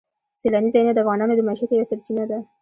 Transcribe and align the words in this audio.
سیلاني 0.39 0.69
ځایونه 0.73 0.93
د 0.93 0.99
افغانانو 1.03 1.33
د 1.37 1.41
معیشت 1.47 1.69
یوه 1.71 1.89
سرچینه 1.91 2.23
ده. 2.29 2.37